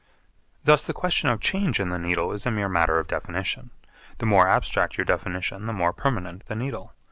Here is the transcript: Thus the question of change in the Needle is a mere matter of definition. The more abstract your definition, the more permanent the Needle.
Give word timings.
Thus 0.63 0.83
the 0.83 0.93
question 0.97 1.29
of 1.29 1.39
change 1.39 1.79
in 1.79 1.89
the 1.89 1.99
Needle 1.99 2.31
is 2.31 2.47
a 2.47 2.49
mere 2.49 2.67
matter 2.67 2.97
of 2.97 3.07
definition. 3.07 3.69
The 4.17 4.25
more 4.25 4.47
abstract 4.47 4.97
your 4.97 5.05
definition, 5.05 5.67
the 5.67 5.73
more 5.73 5.93
permanent 5.93 6.47
the 6.47 6.55
Needle. 6.55 6.93